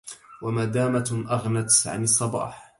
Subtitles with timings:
[0.41, 2.67] ومدامة أغنت عن المصباح